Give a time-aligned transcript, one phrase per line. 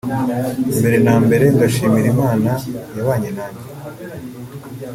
[0.77, 2.49] Mbere na mbere ndashimira Imana
[2.95, 3.65] yabanye nanjye